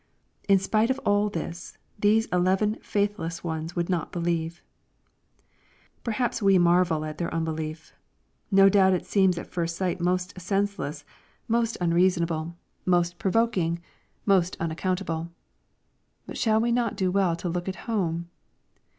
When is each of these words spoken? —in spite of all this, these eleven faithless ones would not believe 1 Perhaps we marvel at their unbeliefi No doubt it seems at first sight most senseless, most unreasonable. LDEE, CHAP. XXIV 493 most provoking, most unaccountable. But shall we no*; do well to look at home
—in 0.49 0.57
spite 0.57 0.89
of 0.89 0.97
all 1.05 1.29
this, 1.29 1.77
these 1.99 2.25
eleven 2.33 2.73
faithless 2.81 3.43
ones 3.43 3.75
would 3.75 3.87
not 3.87 4.11
believe 4.11 4.63
1 6.03 6.05
Perhaps 6.05 6.41
we 6.41 6.57
marvel 6.57 7.05
at 7.05 7.19
their 7.19 7.29
unbeliefi 7.29 7.91
No 8.49 8.67
doubt 8.67 8.93
it 8.95 9.05
seems 9.05 9.37
at 9.37 9.51
first 9.51 9.75
sight 9.75 10.01
most 10.01 10.33
senseless, 10.41 11.05
most 11.47 11.77
unreasonable. 11.79 12.55
LDEE, 12.87 12.87
CHAP. 12.87 12.87
XXIV 12.87 12.87
493 12.87 12.91
most 12.97 13.19
provoking, 13.19 13.79
most 14.25 14.57
unaccountable. 14.59 15.31
But 16.25 16.37
shall 16.39 16.59
we 16.59 16.71
no*; 16.71 16.89
do 16.89 17.11
well 17.11 17.35
to 17.35 17.47
look 17.47 17.69
at 17.69 17.85
home 17.85 18.27